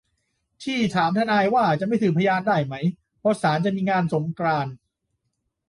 [0.63, 2.75] ที่ถามทนายว่าจะไม่สืบพยานได้ไหม
[3.19, 4.73] เพราะศาลจะมีงานสงกรานต์